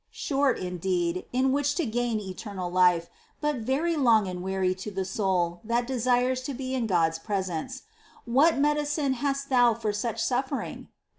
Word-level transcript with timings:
Short, 0.09 0.57
indeed, 0.57 1.27
in 1.31 1.51
which 1.51 1.75
to 1.75 1.85
gain 1.85 2.19
eternal 2.19 2.71
life, 2.71 3.07
but 3.39 3.57
very 3.57 3.95
long 3.95 4.27
and 4.27 4.41
weary 4.41 4.73
to 4.73 4.89
the 4.89 5.05
soul 5.05 5.61
that 5.63 5.85
desires 5.85 6.41
to 6.41 6.55
be 6.55 6.73
in 6.73 6.87
God's 6.87 7.19
presence! 7.19 7.83
What 8.25 8.57
medicine 8.57 9.13
hast 9.13 9.49
Thou 9.49 9.75
for 9.75 9.93
such 9.93 10.19
suffering 10.19 10.87